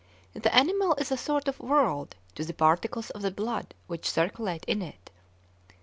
[0.33, 4.65] The animal is a sort of 'world' to the particles of the blood which circulate
[4.65, 5.11] in it.